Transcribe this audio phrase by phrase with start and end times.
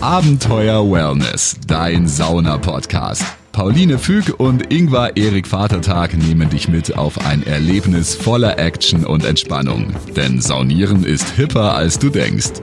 [0.00, 3.24] Abenteuer Wellness, dein Sauna-Podcast.
[3.50, 9.24] Pauline Füg und Ingvar Erik Vatertag nehmen dich mit auf ein Erlebnis voller Action und
[9.24, 9.92] Entspannung.
[10.14, 12.62] Denn Saunieren ist hipper, als du denkst.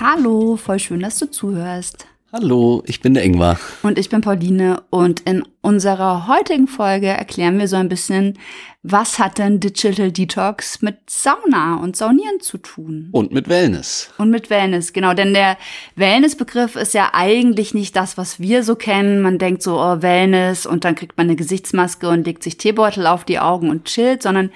[0.00, 2.06] Hallo, voll schön, dass du zuhörst.
[2.36, 3.60] Hallo, ich bin der Ingvar.
[3.84, 8.36] Und ich bin Pauline und in unserer heutigen Folge erklären wir so ein bisschen,
[8.82, 13.10] was hat denn Digital Detox mit Sauna und Saunieren zu tun?
[13.12, 14.10] Und mit Wellness.
[14.18, 15.14] Und mit Wellness, genau.
[15.14, 15.56] Denn der
[15.94, 19.22] Wellness-Begriff ist ja eigentlich nicht das, was wir so kennen.
[19.22, 23.06] Man denkt so, oh, Wellness und dann kriegt man eine Gesichtsmaske und legt sich Teebeutel
[23.06, 24.50] auf die Augen und chillt, sondern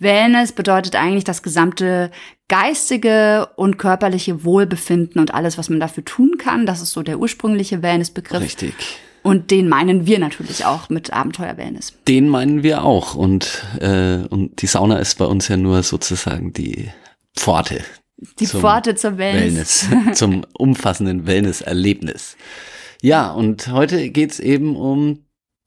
[0.00, 2.10] Wellness bedeutet eigentlich das gesamte
[2.48, 6.66] geistige und körperliche Wohlbefinden und alles, was man dafür tun kann.
[6.66, 8.42] Das ist so der ursprüngliche Wellness-Begriff.
[8.42, 8.74] Richtig.
[9.22, 11.92] Und den meinen wir natürlich auch mit Abenteuer-Wellness.
[12.08, 13.14] Den meinen wir auch.
[13.14, 16.90] Und, äh, und die Sauna ist bei uns ja nur sozusagen die
[17.36, 17.84] Pforte.
[18.38, 19.90] Die Pforte zur Wellness.
[19.90, 22.36] Wellness zum umfassenden Wellness-Erlebnis.
[23.02, 25.24] Ja, und heute geht's eben um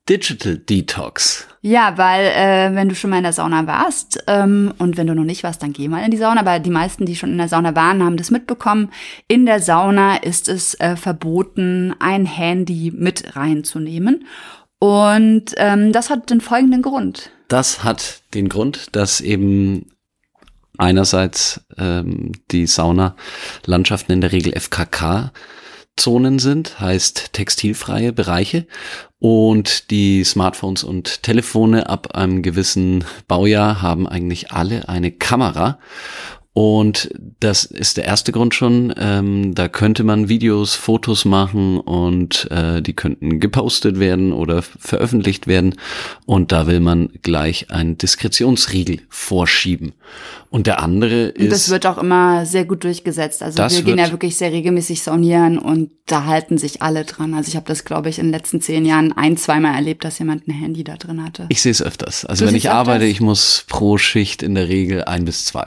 [0.10, 1.48] Digital Detox.
[1.62, 5.16] Ja, weil äh, wenn du schon mal in der Sauna warst ähm, und wenn du
[5.16, 6.42] noch nicht warst, dann geh mal in die Sauna.
[6.42, 8.92] Aber die meisten, die schon in der Sauna waren, haben das mitbekommen.
[9.30, 14.26] In der Sauna ist es äh, verboten, ein Handy mit reinzunehmen.
[14.80, 17.32] Und ähm, das hat den folgenden Grund.
[17.48, 19.86] Das hat den Grund, dass eben
[20.78, 25.32] einerseits ähm, die Saunalandschaften in der Regel FKK
[25.96, 28.68] Zonen sind, heißt textilfreie Bereiche.
[29.20, 35.80] Und die Smartphones und Telefone ab einem gewissen Baujahr haben eigentlich alle eine Kamera.
[36.56, 37.10] Und
[37.40, 38.94] das ist der erste Grund schon.
[38.96, 45.48] Ähm, da könnte man Videos, Fotos machen und äh, die könnten gepostet werden oder veröffentlicht
[45.48, 45.74] werden.
[46.28, 49.94] Und da will man gleich einen Diskretionsriegel vorschieben.
[50.52, 51.42] Und der andere ist.
[51.46, 53.42] Und das wird auch immer sehr gut durchgesetzt.
[53.42, 57.34] Also wir gehen ja wirklich sehr regelmäßig saunieren und da halten sich alle dran.
[57.34, 60.20] Also ich habe das, glaube ich, in den letzten zehn Jahren ein, zweimal erlebt, dass
[60.20, 61.48] jemand ein Handy da drin hatte.
[61.50, 62.26] Ich sehe es öfters.
[62.26, 65.66] Also du wenn ich arbeite, ich muss pro Schicht in der Regel ein bis zwei.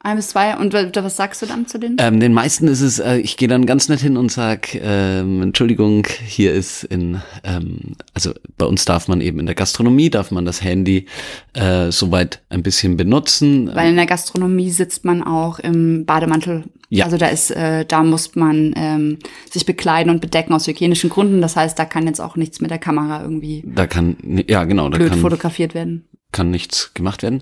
[0.00, 0.56] Ein bis zwei.
[0.56, 1.96] Und was sagst du dann zu denen?
[1.98, 5.42] Ähm, den meisten ist es, äh, ich gehe dann ganz nett hin und sag, ähm,
[5.42, 10.30] Entschuldigung, hier ist in, ähm, also bei uns darf man eben in der Gastronomie, darf
[10.30, 11.06] man das Handy
[11.54, 13.74] äh, soweit ein bisschen benutzen.
[13.74, 16.64] Weil in der Gastronomie sitzt man auch im Bademantel.
[16.90, 17.04] Ja.
[17.04, 19.18] Also da ist, äh, da muss man ähm,
[19.50, 21.42] sich bekleiden und bedecken aus hygienischen Gründen.
[21.42, 23.64] Das heißt, da kann jetzt auch nichts mit der Kamera irgendwie.
[23.66, 24.16] Da kann,
[24.46, 26.06] ja genau, da blöd kann fotografiert werden.
[26.30, 27.40] Kann nichts gemacht werden.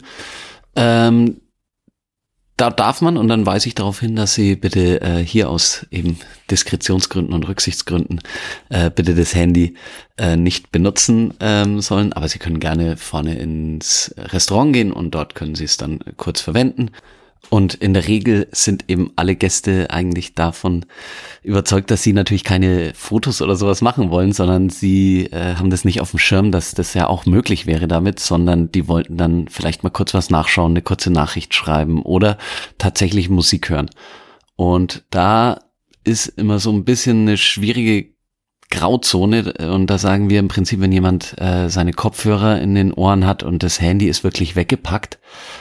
[0.75, 1.37] Ähm,
[2.57, 5.87] da darf man und dann weise ich darauf hin, dass Sie bitte äh, hier aus
[5.91, 6.19] eben
[6.51, 8.21] Diskretionsgründen und Rücksichtsgründen
[8.71, 9.75] äh, bitte das Handy
[10.17, 12.15] äh, nicht benutzen ähm, sollen.
[12.15, 16.41] Aber Sie können gerne vorne ins Restaurant gehen und dort können Sie es dann kurz
[16.41, 16.91] verwenden.
[17.49, 20.85] Und in der Regel sind eben alle Gäste eigentlich davon
[21.43, 25.85] überzeugt, dass sie natürlich keine Fotos oder sowas machen wollen, sondern sie äh, haben das
[25.85, 29.47] nicht auf dem Schirm, dass das ja auch möglich wäre damit, sondern die wollten dann
[29.49, 32.37] vielleicht mal kurz was nachschauen, eine kurze Nachricht schreiben oder
[32.79, 33.91] tatsächlich Musik hören.
[34.57, 35.61] Und da
[36.03, 38.16] ist immer so ein bisschen eine schwierige
[38.71, 39.55] Grauzone.
[39.71, 43.43] Und da sagen wir im Prinzip, wenn jemand äh, seine Kopfhörer in den Ohren hat
[43.43, 45.19] und das Handy ist wirklich weggepackt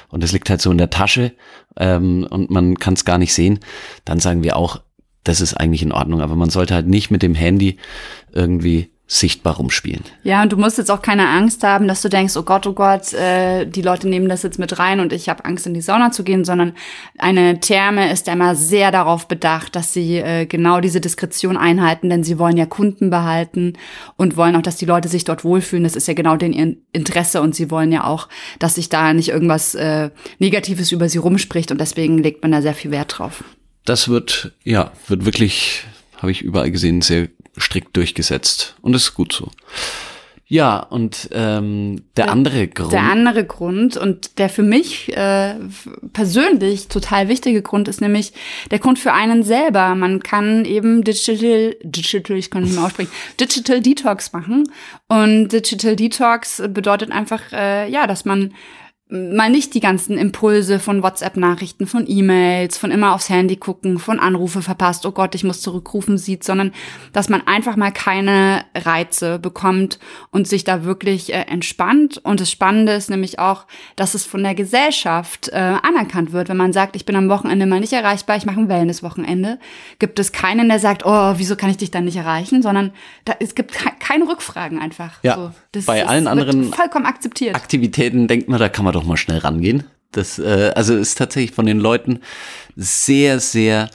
[0.09, 1.33] und es liegt halt so in der Tasche
[1.77, 3.59] ähm, und man kann es gar nicht sehen,
[4.05, 4.81] dann sagen wir auch,
[5.23, 7.77] das ist eigentlich in Ordnung, aber man sollte halt nicht mit dem Handy
[8.31, 10.01] irgendwie sichtbar rumspielen.
[10.23, 12.73] Ja, und du musst jetzt auch keine Angst haben, dass du denkst, oh Gott, oh
[12.73, 15.81] Gott, äh, die Leute nehmen das jetzt mit rein und ich habe Angst, in die
[15.81, 16.73] Sauna zu gehen, sondern
[17.19, 22.09] eine Therme ist ja immer sehr darauf bedacht, dass sie äh, genau diese Diskretion einhalten,
[22.09, 23.73] denn sie wollen ja Kunden behalten
[24.17, 25.83] und wollen auch, dass die Leute sich dort wohlfühlen.
[25.83, 28.27] Das ist ja genau den ihr Interesse und sie wollen ja auch,
[28.57, 32.63] dass sich da nicht irgendwas äh, Negatives über sie rumspricht und deswegen legt man da
[32.63, 33.43] sehr viel Wert drauf.
[33.85, 35.83] Das wird, ja, wird wirklich,
[36.17, 37.27] habe ich überall gesehen, sehr
[37.59, 38.75] strikt durchgesetzt.
[38.81, 39.51] Und das ist gut so.
[40.47, 42.91] Ja, und ähm, der, der andere Grund.
[42.91, 45.55] Der andere Grund und der für mich äh,
[46.13, 48.31] persönlich total wichtige Grund ist nämlich
[48.69, 49.95] der Grund für einen selber.
[49.95, 54.69] Man kann eben Digital, Digital, ich kann nicht mehr aussprechen, Digital Detox machen.
[55.07, 58.53] Und Digital Detox bedeutet einfach, äh, ja, dass man
[59.07, 64.19] mal nicht die ganzen Impulse von WhatsApp-Nachrichten, von E-Mails, von immer aufs Handy gucken, von
[64.19, 66.71] Anrufe verpasst, oh Gott, ich muss zurückrufen sieht, sondern
[67.13, 69.99] dass man einfach mal keine Reize bekommt
[70.31, 72.19] und sich da wirklich äh, entspannt.
[72.23, 76.49] Und das Spannende ist nämlich auch, dass es von der Gesellschaft äh, anerkannt wird.
[76.49, 79.59] Wenn man sagt, ich bin am Wochenende mal nicht erreichbar, ich mache ein Wellness-Wochenende,
[79.99, 82.91] gibt es keinen, der sagt, oh, wieso kann ich dich dann nicht erreichen, sondern
[83.23, 85.23] da, es gibt ke keine Rückfragen einfach.
[85.23, 87.55] Ja, so, bei allen anderen vollkommen akzeptiert.
[87.55, 89.83] Aktivitäten denkt man, da kann man doch mal schnell rangehen.
[90.11, 92.19] Das, äh, also ist tatsächlich von den Leuten
[92.75, 93.89] sehr, sehr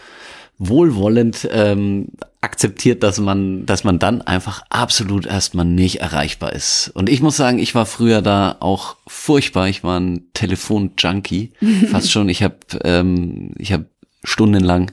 [0.58, 2.08] wohlwollend ähm,
[2.42, 6.90] akzeptiert, dass man, dass man dann einfach absolut erstmal nicht erreichbar ist.
[6.94, 9.68] Und ich muss sagen, ich war früher da auch furchtbar.
[9.68, 11.52] Ich war ein Telefon-Junkie,
[11.90, 12.28] fast schon.
[12.28, 13.86] Ich habe, ähm, ich habe
[14.22, 14.92] stundenlang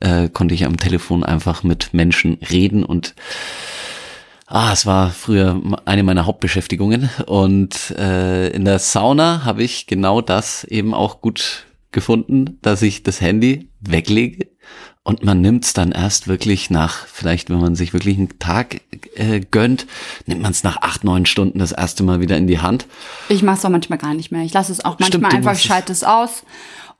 [0.00, 3.14] äh, konnte ich am Telefon einfach mit Menschen reden und
[4.52, 10.20] Ah, es war früher eine meiner Hauptbeschäftigungen und äh, in der Sauna habe ich genau
[10.20, 14.48] das eben auch gut gefunden, dass ich das Handy weglege
[15.04, 18.80] und man nimmt es dann erst wirklich nach, vielleicht wenn man sich wirklich einen Tag
[19.14, 19.86] äh, gönnt,
[20.26, 22.86] nimmt man es nach acht, neun Stunden das erste Mal wieder in die Hand.
[23.28, 24.42] Ich mache es auch manchmal gar nicht mehr.
[24.42, 26.42] Ich lasse es auch manchmal Stimmt, einfach, schalte es aus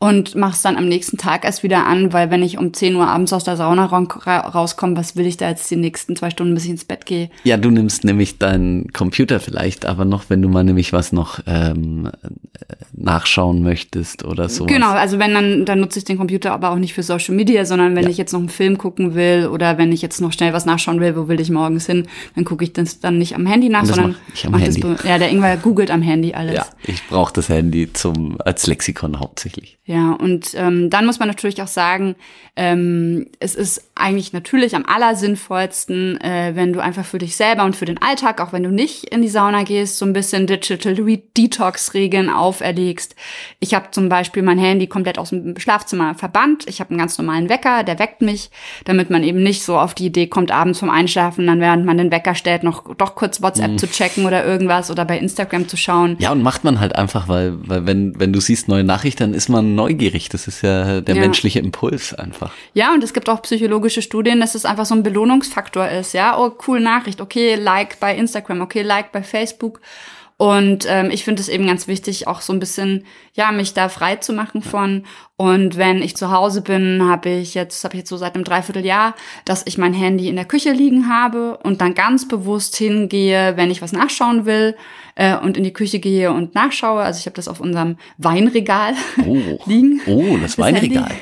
[0.03, 3.07] und mach's dann am nächsten Tag erst wieder an, weil wenn ich um 10 Uhr
[3.07, 6.65] abends aus der Sauna rauskomme, was will ich da jetzt die nächsten zwei Stunden, bis
[6.65, 7.29] ich ins Bett gehe?
[7.45, 11.41] Ja, du nimmst nämlich deinen Computer vielleicht, aber noch, wenn du mal nämlich was noch
[11.47, 12.11] ähm,
[12.95, 14.65] nachschauen möchtest oder so.
[14.65, 17.67] Genau, also wenn dann, dann nutze ich den Computer aber auch nicht für Social Media,
[17.67, 18.09] sondern wenn ja.
[18.09, 21.01] ich jetzt noch einen Film gucken will oder wenn ich jetzt noch schnell was nachschauen
[21.01, 22.07] will, wo will ich morgens hin,
[22.37, 24.81] dann gucke ich das dann nicht am Handy nach, sondern mach ich am Handy.
[24.81, 26.55] Das, ja, der Ingwer googelt am Handy alles.
[26.55, 29.79] Ja, ich brauche das Handy zum als Lexikon hauptsächlich.
[29.91, 32.15] Ja, und ähm, dann muss man natürlich auch sagen,
[32.55, 37.77] ähm, es ist eigentlich natürlich am allersinnvollsten, äh, wenn du einfach für dich selber und
[37.77, 40.95] für den Alltag, auch wenn du nicht in die Sauna gehst, so ein bisschen Digital
[40.95, 43.15] Detox-Regeln auferlegst.
[43.61, 46.65] Ich habe zum Beispiel mein Handy komplett aus dem Schlafzimmer verbannt.
[46.67, 48.51] Ich habe einen ganz normalen Wecker, der weckt mich,
[48.85, 51.99] damit man eben nicht so auf die Idee kommt, abends vom Einschlafen, dann während man
[51.99, 53.79] den Wecker stellt, noch doch kurz WhatsApp mm.
[53.79, 56.17] zu checken oder irgendwas oder bei Instagram zu schauen.
[56.19, 59.35] Ja, und macht man halt einfach, weil, weil wenn, wenn du siehst neue Nachrichten, dann
[59.35, 60.29] ist man neugierig.
[60.29, 61.21] Das ist ja der ja.
[61.21, 62.53] menschliche Impuls einfach.
[62.75, 63.41] Ja, und es gibt auch
[63.91, 66.15] psychologische Studien, dass es einfach so ein Belohnungsfaktor ist.
[66.15, 67.21] Ja, oh, cool Nachricht.
[67.21, 68.61] Okay, Like bei Instagram.
[68.61, 69.81] Okay, Like bei Facebook.
[70.37, 73.05] Und ähm, ich finde es eben ganz wichtig, auch so ein bisschen,
[73.35, 75.05] ja, mich da frei zu machen von.
[75.37, 78.45] Und wenn ich zu Hause bin, habe ich jetzt, habe ich jetzt so seit einem
[78.45, 79.15] Dreivierteljahr,
[79.45, 83.71] dass ich mein Handy in der Küche liegen habe und dann ganz bewusst hingehe, wenn
[83.71, 84.77] ich was nachschauen will
[85.21, 87.03] äh, und in die Küche gehe und nachschaue.
[87.03, 88.95] Also ich habe das auf unserem Weinregal
[89.27, 89.59] oh.
[89.67, 90.01] liegen.
[90.07, 91.03] Oh, das, das Weinregal.
[91.03, 91.15] Handy.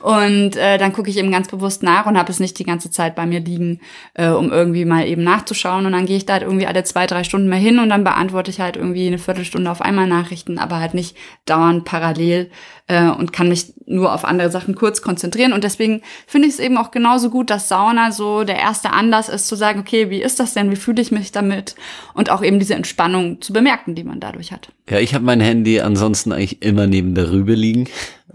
[0.00, 2.90] Und äh, dann gucke ich eben ganz bewusst nach und habe es nicht die ganze
[2.90, 3.80] Zeit bei mir liegen,
[4.14, 5.84] äh, um irgendwie mal eben nachzuschauen.
[5.84, 8.04] Und dann gehe ich da halt irgendwie alle zwei, drei Stunden mal hin und dann
[8.04, 11.14] beantworte ich halt irgendwie eine Viertelstunde auf einmal Nachrichten, aber halt nicht
[11.44, 12.50] dauernd parallel
[12.86, 15.52] äh, und kann mich nur auf andere Sachen kurz konzentrieren.
[15.52, 19.28] Und deswegen finde ich es eben auch genauso gut, dass Sauna so der erste Anlass
[19.28, 21.74] ist, zu sagen, okay, wie ist das denn, wie fühle ich mich damit?
[22.14, 24.68] Und auch eben diese Entspannung zu bemerken, die man dadurch hat.
[24.88, 27.88] Ja, ich habe mein Handy ansonsten eigentlich immer neben der Rübe liegen.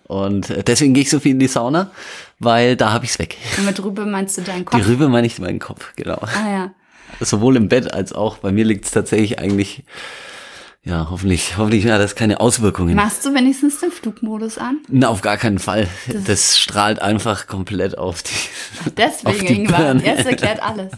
[0.07, 1.91] Und deswegen gehe ich so viel in die Sauna,
[2.39, 3.37] weil da habe ich es weg.
[3.57, 4.79] Und mit Rübe meinst du deinen Kopf?
[4.79, 6.19] Die Rübe meine ich meinen Kopf, genau.
[6.21, 6.71] Ah ja.
[7.19, 9.83] Sowohl im Bett als auch bei mir liegt es tatsächlich eigentlich
[10.87, 12.95] ja, hoffentlich, hoffentlich hat das keine Auswirkungen.
[12.95, 14.79] Machst du wenigstens den Flugmodus an?
[14.87, 15.87] Na, auf gar keinen Fall.
[16.07, 18.31] Das, das strahlt einfach komplett auf die.
[18.85, 19.95] Ach, deswegen, auf die Ingwer.
[19.97, 20.93] Jetzt erklärt alles.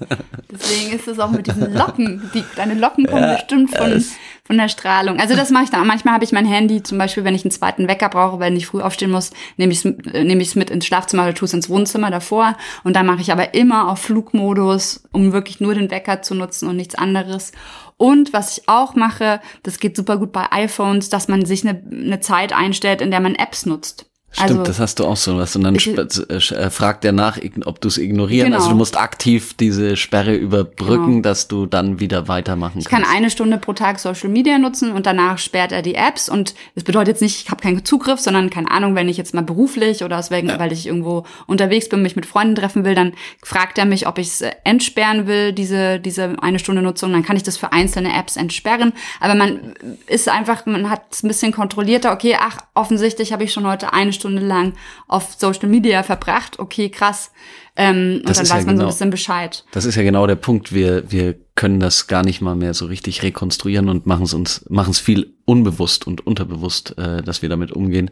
[0.52, 2.30] Deswegen ist es auch mit diesen Locken.
[2.36, 4.06] Die, deine Locken kommen ja, bestimmt von,
[4.44, 5.20] von der Strahlung.
[5.20, 5.88] Also das mache ich dann.
[5.88, 8.68] Manchmal habe ich mein Handy, zum Beispiel, wenn ich einen zweiten Wecker brauche, wenn ich
[8.68, 11.54] früh aufstehen muss, nehme ich es äh, nehme ich's mit ins Schlafzimmer oder tue es
[11.54, 12.56] ins Wohnzimmer davor.
[12.84, 16.70] Und dann mache ich aber immer auf Flugmodus, um wirklich nur den Wecker zu nutzen
[16.70, 17.54] und nichts anderes.
[18.00, 21.84] Und was ich auch mache, das geht super gut bei iPhones, dass man sich eine,
[21.92, 24.09] eine Zeit einstellt, in der man Apps nutzt.
[24.32, 25.56] Stimmt, also, das hast du auch so was.
[25.56, 28.48] Und dann ich, äh, fragt er nach, ob du es ignorieren.
[28.48, 28.58] Genau.
[28.58, 31.22] Also du musst aktiv diese Sperre überbrücken, genau.
[31.24, 32.88] dass du dann wieder weitermachen kannst.
[32.88, 36.30] Ich kann eine Stunde pro Tag Social Media nutzen und danach sperrt er die Apps.
[36.30, 39.34] Und das bedeutet jetzt nicht, ich habe keinen Zugriff, sondern keine Ahnung, wenn ich jetzt
[39.34, 40.60] mal beruflich oder aus wegen, ja.
[40.60, 44.20] weil ich irgendwo unterwegs bin, mich mit Freunden treffen will, dann fragt er mich, ob
[44.20, 47.12] ich es äh, entsperren will, diese, diese eine Stunde Nutzung.
[47.14, 48.94] Dann kann ich das für einzelne Apps entsperren.
[49.20, 49.74] Aber man
[50.06, 52.14] ist einfach, man hat es ein bisschen kontrollierter.
[52.14, 54.74] Okay, ach, offensichtlich habe ich schon heute eine Stunde lang
[55.08, 56.60] auf Social Media verbracht.
[56.60, 57.32] Okay, krass.
[57.76, 59.64] Ähm, und dann weiß ja man genau, so ein genau bisschen Bescheid.
[59.72, 60.74] Das ist ja genau der Punkt.
[60.74, 64.66] Wir, wir können das gar nicht mal mehr so richtig rekonstruieren und machen es uns,
[64.70, 68.12] machen es viel unbewusst und unterbewusst, äh, dass wir damit umgehen.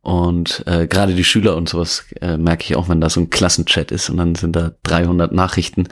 [0.00, 3.30] Und äh, gerade die Schüler und sowas äh, merke ich auch, wenn da so ein
[3.30, 5.88] Klassenchat ist und dann sind da 300 Nachrichten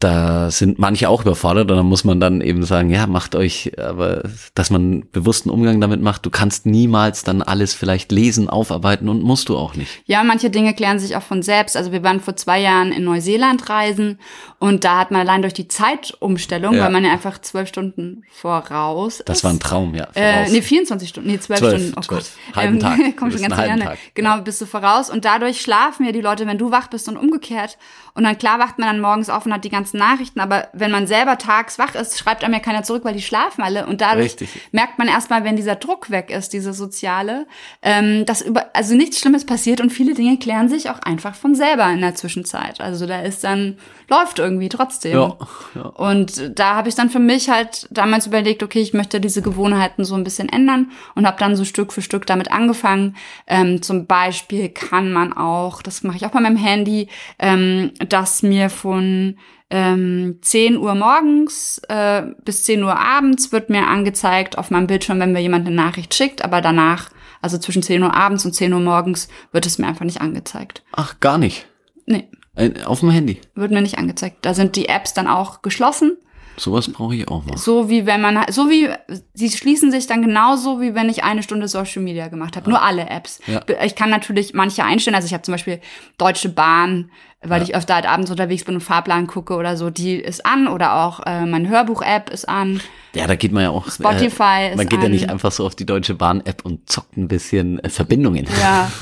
[0.00, 3.72] da sind manche auch überfordert und dann muss man dann eben sagen, ja, macht euch,
[3.78, 4.22] aber
[4.54, 6.24] dass man bewussten Umgang damit macht.
[6.24, 10.02] Du kannst niemals dann alles vielleicht lesen, aufarbeiten und musst du auch nicht.
[10.06, 11.76] Ja, manche Dinge klären sich auch von selbst.
[11.76, 14.18] Also wir waren vor zwei Jahren in Neuseeland reisen
[14.58, 16.84] und da hat man allein durch die Zeitumstellung, ja.
[16.84, 19.28] weil man ja einfach zwölf Stunden voraus ist.
[19.28, 20.08] Das war ein Traum, ja.
[20.14, 21.92] Äh, nee, 24 Stunden, nee, zwölf, Stunden.
[21.96, 22.06] Oh 12.
[22.08, 22.56] Gott.
[22.56, 22.98] Halben ähm, Tag.
[23.18, 23.98] Kommt schon ganz gerne.
[24.14, 27.18] Genau, bist du voraus und dadurch schlafen ja die Leute, wenn du wach bist und
[27.18, 27.76] umgekehrt.
[28.20, 30.68] Und dann klar wacht man dann morgens auf und hat die ganze ganzen Nachrichten, aber
[30.74, 33.86] wenn man selber tags wach ist, schreibt einem ja keiner zurück, weil die schlafen alle.
[33.86, 34.50] Und dadurch Richtig.
[34.72, 37.46] merkt man erstmal, wenn dieser Druck weg ist, diese soziale,
[37.82, 41.54] ähm, dass über, also nichts Schlimmes passiert und viele Dinge klären sich auch einfach von
[41.54, 42.80] selber in der Zwischenzeit.
[42.80, 45.12] Also da ist dann, läuft irgendwie trotzdem.
[45.12, 45.38] Ja,
[45.74, 45.82] ja.
[45.82, 50.04] Und da habe ich dann für mich halt damals überlegt, okay, ich möchte diese Gewohnheiten
[50.04, 53.16] so ein bisschen ändern und habe dann so Stück für Stück damit angefangen.
[53.46, 57.08] Ähm, zum Beispiel kann man auch, das mache ich auch bei meinem Handy,
[57.38, 59.36] ähm, dass mir von
[59.70, 65.20] ähm, 10 Uhr morgens äh, bis 10 Uhr abends wird mir angezeigt auf meinem Bildschirm,
[65.20, 68.72] wenn mir jemand eine Nachricht schickt, aber danach, also zwischen 10 Uhr abends und 10
[68.72, 70.82] Uhr morgens, wird es mir einfach nicht angezeigt.
[70.92, 71.66] Ach, gar nicht.
[72.06, 73.40] Nee, Ein- Auf dem Handy.
[73.54, 74.38] wird mir nicht angezeigt.
[74.42, 76.16] Da sind die Apps dann auch geschlossen.
[76.56, 77.56] Sowas brauche ich auch mal.
[77.56, 78.88] So wie wenn man, so wie,
[79.32, 82.68] sie schließen sich dann genauso, wie wenn ich eine Stunde Social Media gemacht habe.
[82.68, 83.40] Nur alle Apps.
[83.46, 83.62] Ja.
[83.82, 85.14] Ich kann natürlich manche einstellen.
[85.14, 85.80] Also ich habe zum Beispiel
[86.18, 87.10] Deutsche Bahn,
[87.42, 90.68] weil ich öfter halt abends unterwegs bin und Fahrplan gucke oder so, die ist an.
[90.68, 92.80] Oder auch äh, mein Hörbuch-App ist an.
[93.14, 93.90] Ja, da geht man ja auch.
[93.90, 97.16] Spotify äh, Man ist geht ja nicht einfach so auf die Deutsche Bahn-App und zockt
[97.16, 98.46] ein bisschen äh, Verbindungen.
[98.60, 98.90] Ja.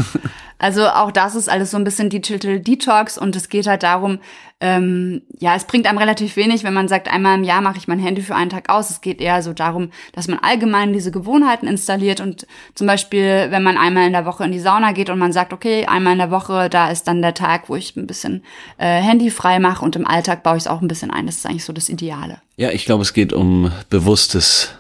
[0.60, 4.18] Also auch das ist alles so ein bisschen Digital Detox und es geht halt darum,
[4.60, 7.86] ähm, ja, es bringt einem relativ wenig, wenn man sagt, einmal im Jahr mache ich
[7.86, 8.90] mein Handy für einen Tag aus.
[8.90, 13.62] Es geht eher so darum, dass man allgemein diese Gewohnheiten installiert und zum Beispiel, wenn
[13.62, 16.18] man einmal in der Woche in die Sauna geht und man sagt, okay, einmal in
[16.18, 18.27] der Woche, da ist dann der Tag, wo ich ein bisschen
[18.78, 21.26] äh, Handy frei mache und im Alltag baue ich es auch ein bisschen ein.
[21.26, 22.40] Das ist eigentlich so das Ideale.
[22.56, 24.70] Ja, ich glaube, es geht um bewusstes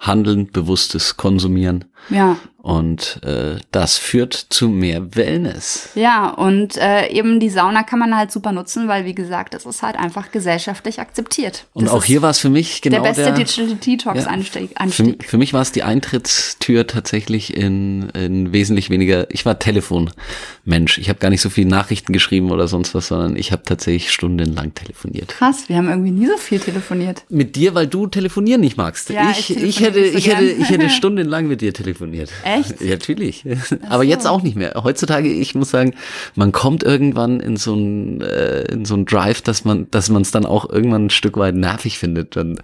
[0.00, 1.84] Handeln, bewusstes Konsumieren.
[2.10, 2.36] Ja.
[2.60, 5.90] Und äh, das führt zu mehr Wellness.
[5.94, 9.64] Ja, und äh, eben die Sauna kann man halt super nutzen, weil wie gesagt, das
[9.64, 11.66] ist halt einfach gesellschaftlich akzeptiert.
[11.72, 14.86] Und das auch hier war es für mich genau der beste der, Digital Detox Ja.
[14.88, 19.32] Für, für mich war es die Eintrittstür tatsächlich in, in wesentlich weniger.
[19.32, 20.98] Ich war Telefonmensch.
[20.98, 24.10] Ich habe gar nicht so viel Nachrichten geschrieben oder sonst was, sondern ich habe tatsächlich
[24.10, 25.28] stundenlang telefoniert.
[25.28, 27.22] Krass, wir haben irgendwie nie so viel telefoniert.
[27.30, 29.10] Mit dir, weil du telefonieren nicht magst.
[29.10, 31.97] Ja, ich, ich ich, hätte, so ich hätte, ich hätte stundenlang mit dir telefoniert.
[32.44, 32.80] Echt?
[32.80, 33.44] Ja, natürlich.
[33.88, 34.80] Aber jetzt auch nicht mehr.
[34.82, 35.94] Heutzutage, ich muss sagen,
[36.34, 40.22] man kommt irgendwann in so ein, äh, in so ein Drive, dass man, dass man
[40.22, 42.60] es dann auch irgendwann ein Stück weit nervig findet, dann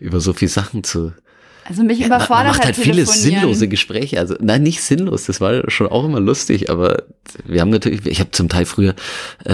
[0.00, 1.12] über so viel Sachen zu.
[1.64, 3.40] Also mich Man, man überfordert macht halt viele Telefonieren.
[3.40, 4.18] sinnlose Gespräche.
[4.18, 5.26] Also nein, nicht sinnlos.
[5.26, 6.70] Das war schon auch immer lustig.
[6.70, 7.04] Aber
[7.44, 8.94] wir haben natürlich, ich habe zum Teil früher
[9.44, 9.52] äh,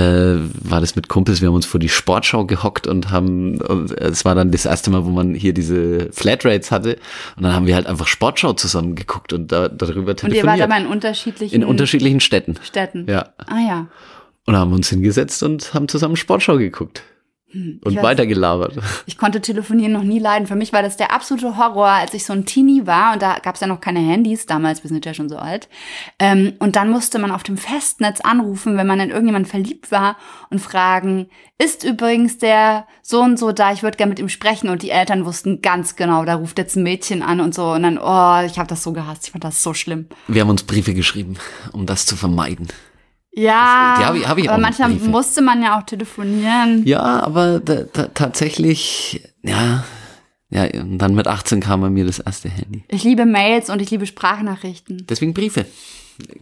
[0.63, 1.41] war das mit Kumpels.
[1.41, 3.61] Wir haben uns vor die Sportschau gehockt und haben.
[3.61, 6.97] Und es war dann das erste Mal, wo man hier diese Flatrates hatte.
[7.37, 10.47] Und dann haben wir halt einfach Sportschau zusammen geguckt und da, darüber Und ihr telefoniert.
[10.47, 12.55] wart aber in unterschiedlichen in unterschiedlichen Städten.
[12.65, 13.07] Städten.
[13.09, 13.29] Ja.
[13.47, 13.87] Ah ja.
[14.47, 17.03] Und haben uns hingesetzt und haben zusammen Sportschau geguckt.
[17.55, 18.75] Und Hm, weiß- weitergelabert.
[19.07, 20.47] Ich konnte telefonieren noch nie leiden.
[20.47, 23.39] Für mich war das der absolute Horror, als ich so ein Teenie war und da
[23.39, 25.69] gab es ja noch keine Handys, damals, wir sind ja schon so alt.
[26.19, 30.17] Ähm, und dann musste man auf dem Festnetz anrufen, wenn man in irgendjemanden verliebt war
[30.51, 34.69] und fragen, ist übrigens der so und so da, ich würde gerne mit ihm sprechen.
[34.69, 37.73] Und die Eltern wussten ganz genau, da ruft jetzt ein Mädchen an und so.
[37.73, 40.07] Und dann, oh, ich habe das so gehasst, ich fand das so schlimm.
[40.29, 41.37] Wir haben uns Briefe geschrieben,
[41.73, 42.69] um das zu vermeiden.
[43.39, 45.09] Ja, Das- die hab ich- hab ich auch aber manchmal Briefe.
[45.09, 46.85] musste man ja auch telefonieren.
[46.87, 47.61] Ja, aber
[48.15, 49.85] tatsächlich, ja,
[50.51, 52.85] ja, und dann mit 18 kam bei mir das erste Handy.
[52.89, 55.07] Ich liebe Mails und ich liebe Sprachnachrichten.
[55.09, 55.67] Deswegen Briefe.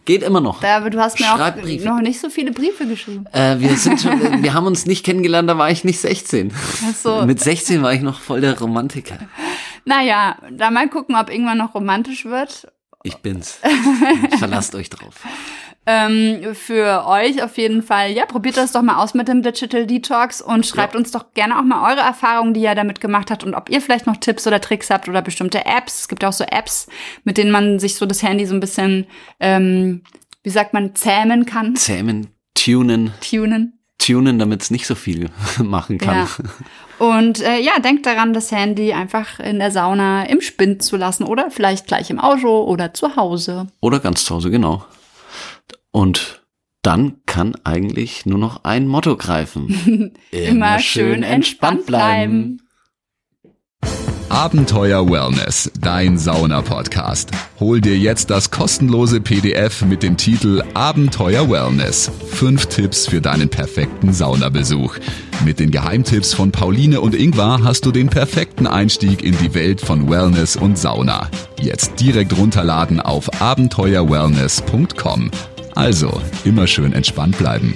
[0.06, 0.60] Geht immer noch.
[0.60, 1.86] Da, aber du hast mir auch Schreib Briefe.
[1.86, 3.26] noch nicht so viele Briefe geschrieben.
[3.32, 6.50] Äh, wir sind schon, wir haben uns nicht kennengelernt, da war ich nicht 16.
[6.88, 7.26] Ach so.
[7.26, 9.18] Mit 16 war ich noch voll der Romantiker.
[9.84, 12.68] Naja, da mal gucken, ob irgendwann noch romantisch wird.
[13.02, 13.58] Ich bin's.
[14.38, 15.14] Verlasst euch drauf.
[15.88, 18.10] Ähm, für euch auf jeden Fall.
[18.10, 21.56] Ja, probiert das doch mal aus mit dem Digital Detox und schreibt uns doch gerne
[21.56, 24.48] auch mal eure Erfahrungen, die ihr damit gemacht habt und ob ihr vielleicht noch Tipps
[24.48, 26.00] oder Tricks habt oder bestimmte Apps.
[26.00, 26.88] Es gibt auch so Apps,
[27.22, 29.06] mit denen man sich so das Handy so ein bisschen,
[29.38, 30.02] ähm,
[30.42, 33.78] wie sagt man, zähmen kann, Zähmen, tunen, tunen.
[33.98, 35.30] tunen, damit es nicht so viel
[35.62, 36.16] machen kann.
[36.16, 37.06] Ja.
[37.06, 41.22] Und äh, ja, denkt daran, das Handy einfach in der Sauna im Spind zu lassen
[41.22, 43.68] oder vielleicht gleich im Auto oder zu Hause.
[43.80, 44.84] Oder ganz zu Hause, genau.
[45.96, 46.42] Und
[46.82, 50.12] dann kann eigentlich nur noch ein Motto greifen.
[50.30, 52.60] Immer schön entspannt bleiben.
[54.28, 57.30] Abenteuer Wellness, dein Sauna-Podcast.
[57.60, 62.10] Hol dir jetzt das kostenlose PDF mit dem Titel Abenteuer Wellness.
[62.28, 64.98] Fünf Tipps für deinen perfekten Saunabesuch.
[65.46, 69.80] Mit den Geheimtipps von Pauline und Ingvar hast du den perfekten Einstieg in die Welt
[69.80, 71.30] von Wellness und Sauna.
[71.58, 75.30] Jetzt direkt runterladen auf abenteuerwellness.com.
[75.76, 77.74] Also, immer schön entspannt bleiben.